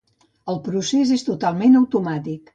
El 0.53 0.57
procés 0.69 1.13
és 1.19 1.27
totalment 1.29 1.83
automàtic. 1.83 2.49